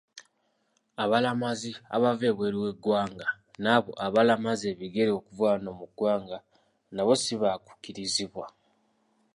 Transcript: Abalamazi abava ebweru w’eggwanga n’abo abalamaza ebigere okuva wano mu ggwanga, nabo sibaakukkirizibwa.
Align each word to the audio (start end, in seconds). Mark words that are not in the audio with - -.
Abalamazi 1.03 1.71
abava 1.95 2.25
ebweru 2.31 2.57
w’eggwanga 2.63 3.27
n’abo 3.63 3.91
abalamaza 4.05 4.65
ebigere 4.73 5.11
okuva 5.19 5.43
wano 5.49 5.69
mu 5.79 5.85
ggwanga, 5.91 6.37
nabo 6.93 7.13
sibaakukkirizibwa. 7.23 8.45